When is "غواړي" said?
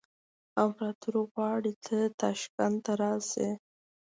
1.33-1.73